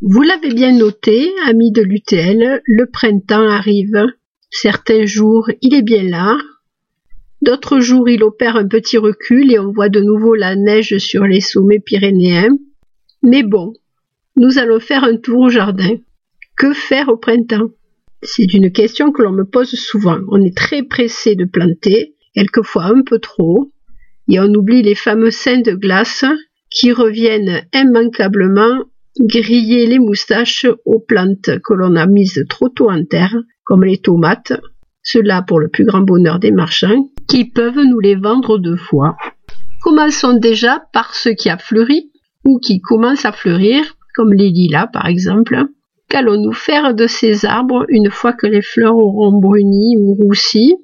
[0.00, 4.06] Vous l'avez bien noté, amis de l'UTL, le printemps arrive.
[4.48, 6.38] Certains jours, il est bien là.
[7.42, 11.24] D'autres jours, il opère un petit recul et on voit de nouveau la neige sur
[11.24, 12.56] les sommets pyrénéens.
[13.24, 13.72] Mais bon,
[14.36, 15.96] nous allons faire un tour au jardin.
[16.56, 17.70] Que faire au printemps?
[18.22, 20.20] C'est une question que l'on me pose souvent.
[20.28, 23.72] On est très pressé de planter, quelquefois un peu trop,
[24.28, 26.24] et on oublie les fameux seins de glace
[26.70, 28.84] qui reviennent immanquablement
[29.20, 33.98] griller les moustaches aux plantes que l'on a mises trop tôt en terre, comme les
[33.98, 34.52] tomates,
[35.02, 39.16] cela pour le plus grand bonheur des marchands, qui peuvent nous les vendre deux fois.
[39.82, 42.10] Commençons déjà par ce qui a fleuri
[42.44, 45.66] ou qui commence à fleurir, comme les lilas par exemple.
[46.08, 50.74] Qu'allons-nous faire de ces arbres une fois que les fleurs auront bruni ou roussi?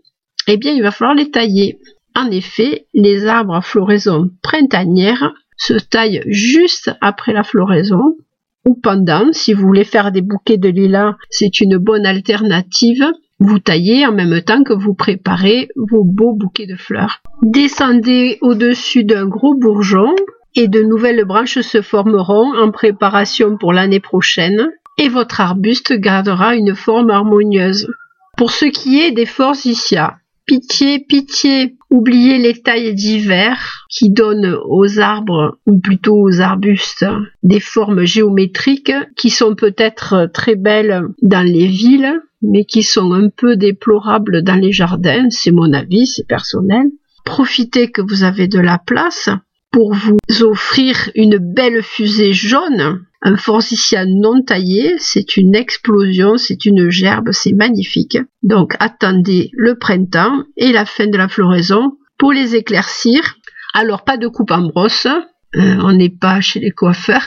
[0.47, 1.79] Eh bien, il va falloir les tailler.
[2.15, 8.17] En effet, les arbres à floraison printanière se taillent juste après la floraison
[8.65, 9.33] ou pendant.
[9.33, 13.05] Si vous voulez faire des bouquets de lilas, c'est une bonne alternative.
[13.41, 17.21] Vous taillez en même temps que vous préparez vos beaux bouquets de fleurs.
[17.43, 20.15] Descendez au-dessus d'un gros bourgeon
[20.55, 26.55] et de nouvelles branches se formeront en préparation pour l'année prochaine et votre arbuste gardera
[26.55, 27.89] une forme harmonieuse.
[28.37, 30.15] Pour ce qui est des forsythias,
[30.47, 37.07] Pitié, pitié, oubliez les tailles d'hiver qui donnent aux arbres, ou plutôt aux arbustes,
[37.43, 43.31] des formes géométriques qui sont peut-être très belles dans les villes, mais qui sont un
[43.31, 46.89] peu déplorables dans les jardins, c'est mon avis, c'est personnel.
[47.25, 49.31] Profitez que vous avez de la place
[49.71, 56.67] pour vous offrir une belle fusée jaune un forsythia non taillé, c'est une explosion, c'est
[56.67, 58.19] une gerbe, c'est magnifique.
[58.43, 63.37] Donc attendez le printemps et la fin de la floraison pour les éclaircir.
[63.73, 67.27] Alors pas de coupe en brosse, euh, on n'est pas chez les coiffeurs,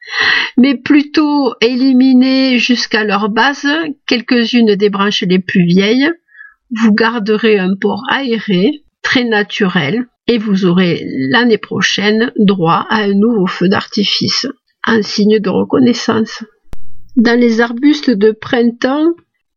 [0.56, 3.68] mais plutôt éliminer jusqu'à leur base
[4.08, 6.10] quelques-unes des branches les plus vieilles.
[6.72, 13.14] Vous garderez un port aéré, très naturel, et vous aurez l'année prochaine droit à un
[13.14, 14.46] nouveau feu d'artifice
[14.84, 16.44] un signe de reconnaissance.
[17.16, 19.12] Dans les arbustes de printemps,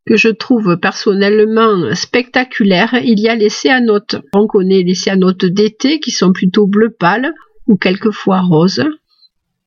[0.06, 4.16] que je trouve personnellement spectaculaires, il y a les céanotes.
[4.34, 7.32] On connaît les céanotes d'été qui sont plutôt bleu pâle
[7.68, 8.84] ou quelquefois roses.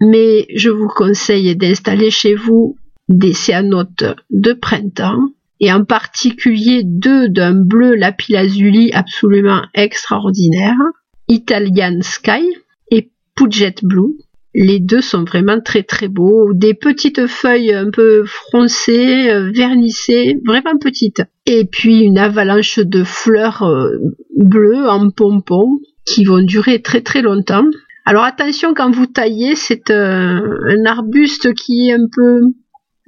[0.01, 2.75] Mais je vous conseille d'installer chez vous
[3.07, 5.29] des céanotes de printemps
[5.61, 10.75] et en particulier deux d'un bleu lapis-lazuli absolument extraordinaire,
[11.29, 12.51] Italian Sky
[12.91, 14.17] et Puget Blue.
[14.57, 16.53] Les deux sont vraiment très très beaux.
[16.53, 21.21] Des petites feuilles un peu froncées, euh, vernissées, vraiment petites.
[21.45, 23.89] Et puis une avalanche de fleurs euh,
[24.37, 27.65] bleues en pompons qui vont durer très très longtemps.
[28.05, 32.39] Alors attention quand vous taillez, c'est un, un arbuste qui est un peu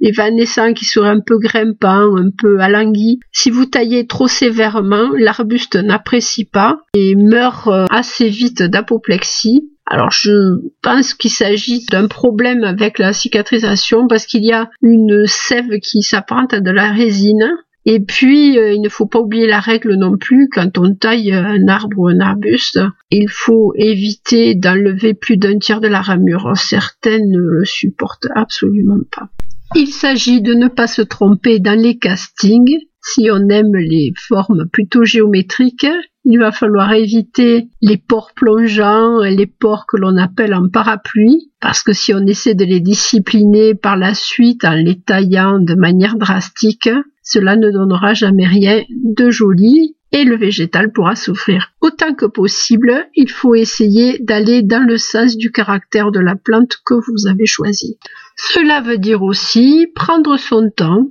[0.00, 3.20] évanescent, qui serait un peu grimpant, un peu alangui.
[3.32, 9.70] Si vous taillez trop sévèrement, l'arbuste n'apprécie pas et meurt euh, assez vite d'apoplexie.
[9.90, 15.24] Alors je pense qu'il s'agit d'un problème avec la cicatrisation parce qu'il y a une
[15.26, 17.48] sève qui s'apparente à de la résine.
[17.86, 21.32] Et puis, euh, il ne faut pas oublier la règle non plus, quand on taille
[21.32, 26.52] un arbre ou un arbuste, il faut éviter d'enlever plus d'un tiers de la ramure.
[26.54, 29.30] Certaines ne le supportent absolument pas.
[29.74, 32.76] Il s'agit de ne pas se tromper dans les castings.
[33.02, 35.86] Si on aime les formes plutôt géométriques,
[36.30, 41.82] il va falloir éviter les ports plongeants, les ports que l'on appelle en parapluie, parce
[41.82, 46.16] que si on essaie de les discipliner par la suite en les taillant de manière
[46.16, 46.90] drastique,
[47.22, 51.72] cela ne donnera jamais rien de joli et le végétal pourra souffrir.
[51.80, 56.76] Autant que possible, il faut essayer d'aller dans le sens du caractère de la plante
[56.84, 57.98] que vous avez choisi.
[58.36, 61.08] Cela veut dire aussi prendre son temps,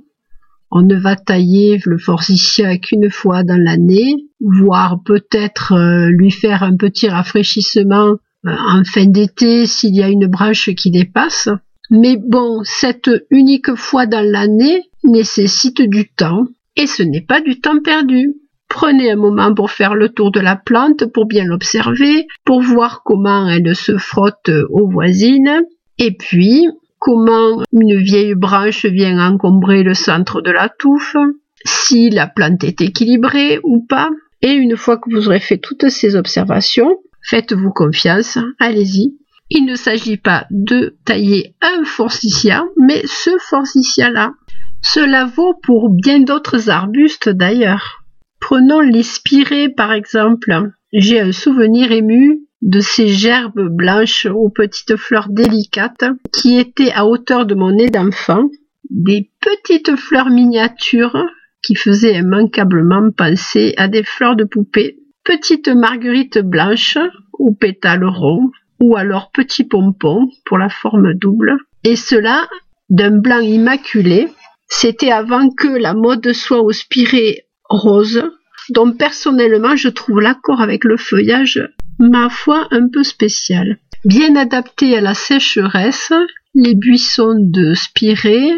[0.70, 6.62] on ne va tailler le forsythia qu'une fois dans l'année, voire peut-être euh, lui faire
[6.62, 11.48] un petit rafraîchissement euh, en fin d'été s'il y a une branche qui dépasse.
[11.90, 16.44] Mais bon, cette unique fois dans l'année nécessite du temps
[16.76, 18.34] et ce n'est pas du temps perdu.
[18.68, 23.02] Prenez un moment pour faire le tour de la plante, pour bien l'observer, pour voir
[23.02, 25.62] comment elle se frotte aux voisines,
[25.96, 26.66] et puis
[26.98, 31.16] comment une vieille branche vient encombrer le centre de la touffe,
[31.64, 34.10] si la plante est équilibrée ou pas.
[34.42, 39.16] Et une fois que vous aurez fait toutes ces observations, faites-vous confiance, allez-y.
[39.50, 44.34] Il ne s'agit pas de tailler un forsythia, mais ce forsythia-là.
[44.82, 48.04] Cela vaut pour bien d'autres arbustes d'ailleurs.
[48.40, 50.70] Prenons l'espirée par exemple.
[50.92, 57.06] J'ai un souvenir ému de ces gerbes blanches aux petites fleurs délicates qui étaient à
[57.06, 58.48] hauteur de mon nez d'enfant,
[58.90, 61.24] des petites fleurs miniatures
[61.62, 66.98] qui faisaient immanquablement penser à des fleurs de poupée, petites marguerites blanches
[67.32, 68.50] aux pétales ronds,
[68.80, 72.48] ou alors petits pompons pour la forme double, et cela
[72.90, 74.28] d'un blanc immaculé.
[74.68, 78.22] C'était avant que la mode soit au spiré rose,
[78.70, 81.60] dont personnellement je trouve l'accord avec le feuillage,
[81.98, 83.78] ma foi, un peu spécial.
[84.04, 86.12] Bien adapté à la sécheresse,
[86.54, 88.52] les buissons de spirée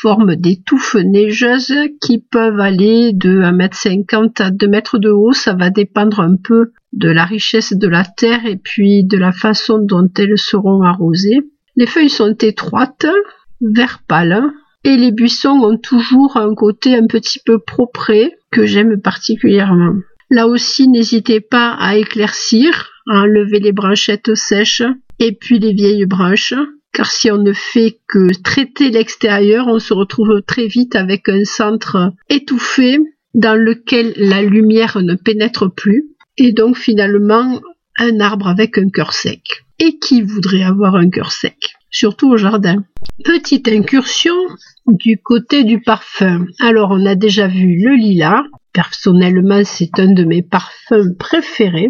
[0.00, 5.32] forment des touffes neigeuses qui peuvent aller de 1m50 à 2 mètres de haut.
[5.32, 9.32] Ça va dépendre un peu de la richesse de la terre et puis de la
[9.32, 11.40] façon dont elles seront arrosées.
[11.76, 13.06] Les feuilles sont étroites,
[13.60, 14.42] vert pâle,
[14.84, 18.12] et les buissons ont toujours un côté un petit peu propre
[18.50, 19.94] que j'aime particulièrement.
[20.30, 24.82] Là aussi, n'hésitez pas à éclaircir, à enlever les branchettes sèches
[25.18, 26.54] et puis les vieilles branches,
[26.92, 31.44] car si on ne fait que traiter l'extérieur, on se retrouve très vite avec un
[31.44, 32.98] centre étouffé
[33.34, 36.04] dans lequel la lumière ne pénètre plus,
[36.36, 37.60] et donc finalement
[37.98, 39.64] un arbre avec un cœur sec.
[39.78, 41.77] Et qui voudrait avoir un cœur sec?
[41.90, 42.84] Surtout au jardin.
[43.24, 44.34] Petite incursion
[44.86, 46.46] du côté du parfum.
[46.60, 48.42] Alors on a déjà vu le lilas.
[48.72, 51.88] Personnellement c'est un de mes parfums préférés.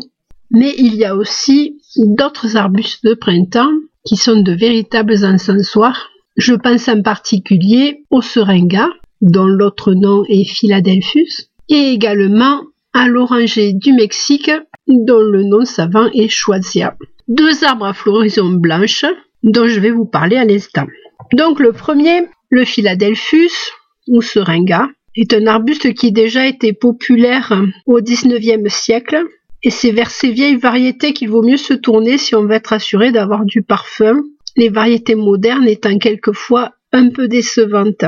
[0.50, 3.73] Mais il y a aussi d'autres arbustes de printemps
[4.05, 6.09] qui sont de véritables encensoirs.
[6.37, 8.89] Je pense en particulier au seringa,
[9.21, 12.62] dont l'autre nom est Philadelphus, et également
[12.94, 14.51] à l'oranger du Mexique,
[14.87, 16.97] dont le nom savant est Choisia.
[17.27, 19.05] Deux arbres à floraison blanche,
[19.43, 20.87] dont je vais vous parler à l'instant.
[21.32, 23.52] Donc le premier, le Philadelphus,
[24.08, 27.52] ou seringa, est un arbuste qui déjà été populaire
[27.87, 29.25] au XIXe siècle,
[29.62, 32.73] et c'est vers ces vieilles variétés qu'il vaut mieux se tourner si on veut être
[32.73, 34.23] assuré d'avoir du parfum,
[34.56, 38.05] les variétés modernes étant quelquefois un peu décevantes.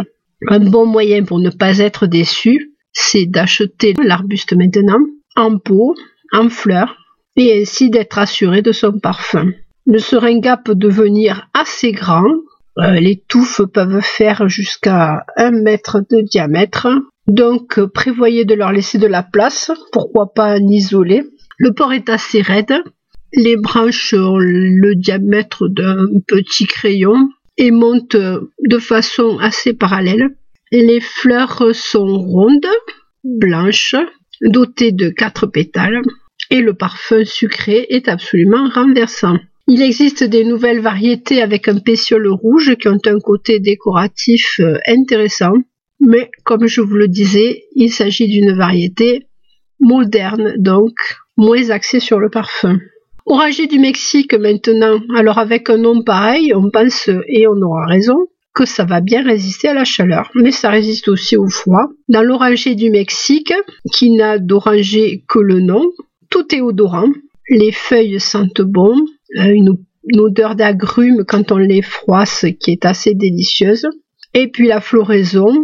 [0.49, 5.01] Un bon moyen pour ne pas être déçu, c'est d'acheter l'arbuste maintenant
[5.37, 5.95] en pot,
[6.33, 6.97] en fleurs,
[7.37, 9.53] et ainsi d'être assuré de son parfum.
[9.87, 12.25] Le seringa peut devenir assez grand.
[12.79, 16.89] Euh, les touffes peuvent faire jusqu'à un mètre de diamètre.
[17.27, 21.25] Donc prévoyez de leur laisser de la place, pourquoi pas en isoler.
[21.59, 22.75] Le port est assez raide.
[23.33, 30.31] Les branches ont le diamètre d'un petit crayon et montent de façon assez parallèle.
[30.73, 32.67] Les fleurs sont rondes,
[33.25, 33.97] blanches,
[34.41, 36.01] dotées de quatre pétales
[36.51, 39.37] et le parfum sucré est absolument renversant.
[39.73, 44.79] Il existe des nouvelles variétés avec un pétiole rouge qui ont un côté décoratif euh,
[44.89, 45.53] intéressant,
[46.01, 49.29] mais comme je vous le disais, il s'agit d'une variété
[49.79, 50.95] moderne, donc
[51.37, 52.81] moins axée sur le parfum.
[53.27, 58.27] Oragé du Mexique maintenant, alors avec un nom pareil, on pense, et on aura raison,
[58.53, 61.87] que ça va bien résister à la chaleur, mais ça résiste aussi au froid.
[62.09, 63.55] Dans l'oranger du Mexique,
[63.93, 65.93] qui n'a d'oranger que le nom,
[66.29, 67.13] tout est odorant,
[67.49, 68.97] les feuilles sentent bon,
[69.39, 69.77] euh, une,
[70.19, 73.87] odeur d'agrumes quand on les froisse qui est assez délicieuse.
[74.35, 75.63] Et puis la floraison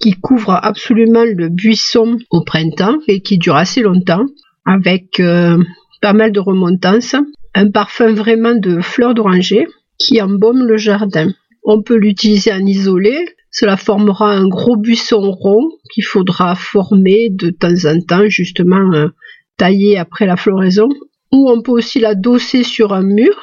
[0.00, 4.24] qui couvre absolument le buisson au printemps et qui dure assez longtemps
[4.64, 5.62] avec euh,
[6.00, 7.14] pas mal de remontances.
[7.54, 9.66] Un parfum vraiment de fleurs d'oranger
[9.98, 11.32] qui embaume le jardin.
[11.62, 13.16] On peut l'utiliser en isolé.
[13.50, 19.08] Cela formera un gros buisson rond qu'il faudra former de temps en temps, justement euh,
[19.56, 20.88] tailler après la floraison
[21.34, 23.34] ou on peut aussi la dosser sur un mur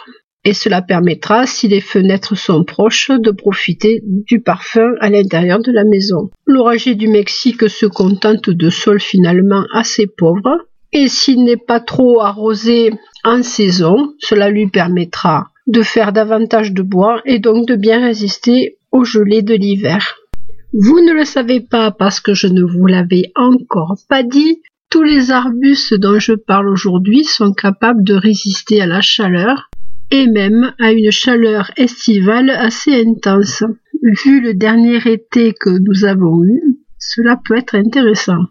[0.43, 5.71] et cela permettra, si les fenêtres sont proches, de profiter du parfum à l'intérieur de
[5.71, 6.31] la maison.
[6.47, 10.57] L'orager du Mexique se contente de sols finalement assez pauvres
[10.93, 12.91] et s'il n'est pas trop arrosé
[13.23, 18.77] en saison, cela lui permettra de faire davantage de bois et donc de bien résister
[18.91, 20.15] aux gelées de l'hiver.
[20.73, 25.03] Vous ne le savez pas parce que je ne vous l'avais encore pas dit, tous
[25.03, 29.69] les arbustes dont je parle aujourd'hui sont capables de résister à la chaleur
[30.11, 33.63] et même à une chaleur estivale assez intense.
[34.03, 36.61] Vu le dernier été que nous avons eu,
[36.99, 38.43] cela peut être intéressant.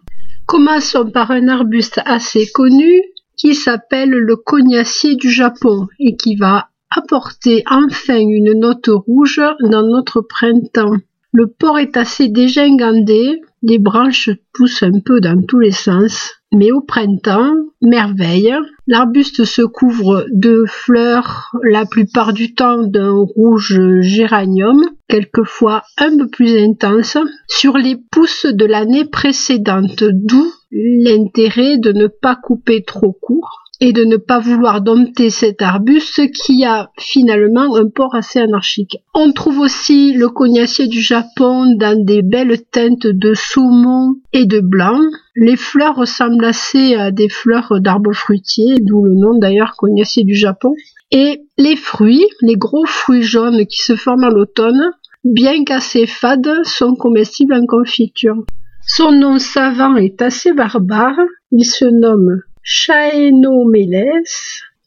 [0.47, 3.01] Commençons par un arbuste assez connu
[3.37, 9.83] qui s'appelle le cognacier du Japon et qui va apporter enfin une note rouge dans
[9.83, 10.97] notre printemps.
[11.33, 16.71] Le port est assez dégingandé, les branches poussent un peu dans tous les sens, mais
[16.71, 18.53] au printemps, merveille,
[18.87, 26.27] l'arbuste se couvre de fleurs la plupart du temps d'un rouge géranium, quelquefois un peu
[26.27, 33.13] plus intense, sur les pousses de l'année précédente, d'où l'intérêt de ne pas couper trop
[33.13, 38.39] court et de ne pas vouloir dompter cet arbuste qui a finalement un port assez
[38.39, 38.97] anarchique.
[39.15, 44.59] On trouve aussi le cognacier du Japon dans des belles teintes de saumon et de
[44.59, 44.99] blanc.
[45.35, 50.35] Les fleurs ressemblent assez à des fleurs d'arbres fruitiers, d'où le nom d'ailleurs cognacier du
[50.35, 50.75] Japon.
[51.09, 54.91] Et les fruits, les gros fruits jaunes qui se forment à l'automne,
[55.23, 58.45] bien qu'assez fades, sont comestibles en confiture.
[58.85, 61.17] Son nom savant est assez barbare.
[61.51, 64.23] Il se nomme Chaenomeles.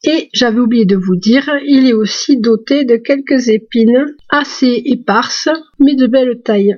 [0.06, 5.48] Et j'avais oublié de vous dire, il est aussi doté de quelques épines assez éparses,
[5.78, 6.76] mais de belle taille.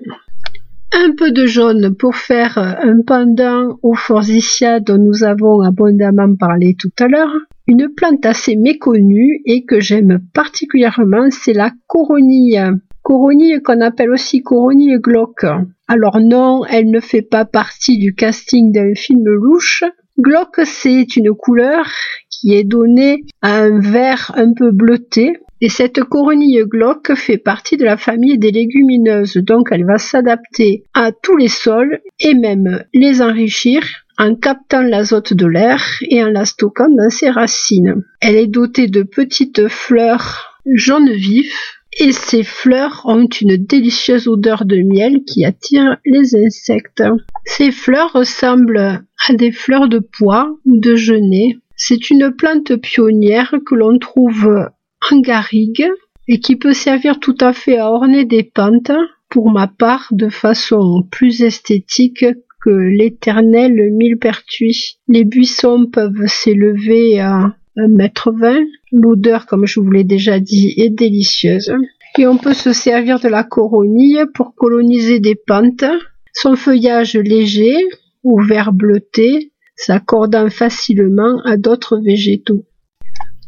[0.93, 6.77] Un peu de jaune pour faire un pendant au forsythia dont nous avons abondamment parlé
[6.79, 7.33] tout à l'heure.
[7.67, 12.63] Une plante assez méconnue et que j'aime particulièrement, c'est la coronille.
[13.03, 15.47] Coronille qu'on appelle aussi coronille glauque.
[15.89, 19.83] Alors non, elle ne fait pas partie du casting d'un film louche.
[20.19, 21.87] Glauque, c'est une couleur
[22.31, 25.35] qui est donnée à un vert un peu bleuté.
[25.61, 30.85] Et cette coronille glauque fait partie de la famille des légumineuses, donc elle va s'adapter
[30.93, 33.83] à tous les sols et même les enrichir
[34.19, 38.03] en captant l'azote de l'air et en la stockant dans ses racines.
[38.21, 44.65] Elle est dotée de petites fleurs jaune vif et ces fleurs ont une délicieuse odeur
[44.65, 47.03] de miel qui attire les insectes.
[47.45, 51.57] Ces fleurs ressemblent à des fleurs de pois ou de genêt.
[51.77, 54.69] C'est une plante pionnière que l'on trouve
[55.11, 55.87] en garrigue
[56.29, 58.93] et qui peut servir tout à fait à orner des pentes,
[59.29, 62.25] pour ma part de façon plus esthétique
[62.63, 64.99] que l'éternel millepertuis.
[65.09, 68.65] Les buissons peuvent s'élever à mètre vingt.
[68.93, 71.73] L'odeur, comme je vous l'ai déjà dit, est délicieuse.
[72.19, 75.85] Et on peut se servir de la coronille pour coloniser des pentes.
[76.33, 77.77] Son feuillage léger,
[78.23, 82.65] ou vert bleuté, s'accordant facilement à d'autres végétaux.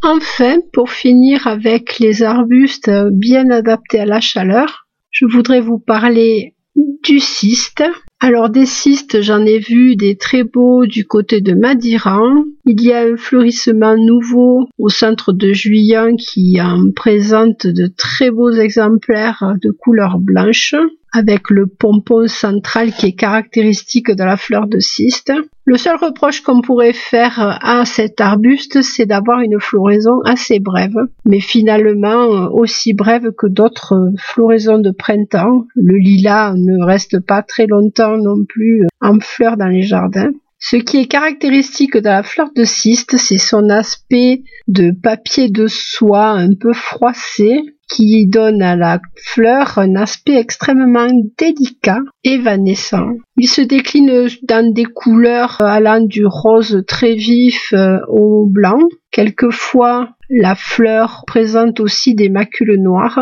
[0.02, 6.54] Enfin, pour finir avec les arbustes bien adaptés à la chaleur, je voudrais vous parler
[7.02, 7.82] du cyste.
[8.20, 12.44] Alors des cystes, j'en ai vu des très beaux du côté de Madiran.
[12.64, 18.32] Il y a un fleurissement nouveau au centre de Juillan qui en présente de très
[18.32, 20.75] beaux exemplaires de couleur blanche
[21.12, 25.33] avec le pompon central qui est caractéristique de la fleur de cyste.
[25.65, 30.97] Le seul reproche qu'on pourrait faire à cet arbuste, c'est d'avoir une floraison assez brève,
[31.25, 35.67] mais finalement aussi brève que d'autres floraisons de printemps.
[35.75, 40.31] Le lilas ne reste pas très longtemps non plus en fleurs dans les jardins.
[40.61, 45.69] Ce qui est caractéristique de la fleur de cyste, c'est son aspect de papier de
[45.69, 53.09] soie un peu froissé, qui donne à la fleur un aspect extrêmement délicat, évanescent.
[53.37, 58.80] Il se décline dans des couleurs allant du rose très vif euh, au blanc.
[59.11, 63.21] Quelquefois, la fleur présente aussi des macules noires.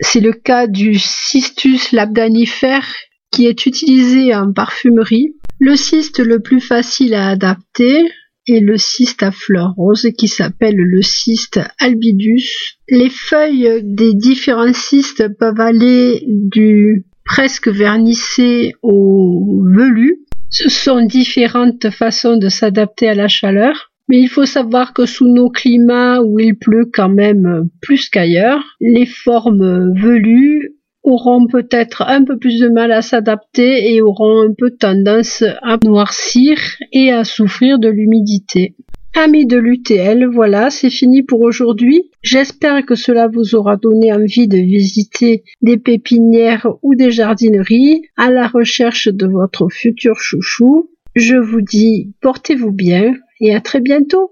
[0.00, 2.86] C'est le cas du Cistus labdanifère
[3.30, 5.34] qui est utilisé en parfumerie.
[5.58, 8.08] Le cyste le plus facile à adapter
[8.46, 12.78] et le cyste à fleurs roses qui s'appelle le cyste albidus.
[12.88, 20.20] Les feuilles des différents cystes peuvent aller du presque vernissé au velu.
[20.48, 23.90] Ce sont différentes façons de s'adapter à la chaleur.
[24.08, 28.62] Mais il faut savoir que sous nos climats où il pleut quand même plus qu'ailleurs,
[28.80, 30.75] les formes velues
[31.06, 35.78] auront peut-être un peu plus de mal à s'adapter et auront un peu tendance à
[35.82, 36.58] noircir
[36.92, 38.74] et à souffrir de l'humidité.
[39.14, 42.10] Amis de l'UTL, voilà, c'est fini pour aujourd'hui.
[42.22, 48.30] J'espère que cela vous aura donné envie de visiter des pépinières ou des jardineries à
[48.30, 50.90] la recherche de votre futur chouchou.
[51.14, 54.28] Je vous dis portez-vous bien et à très bientôt.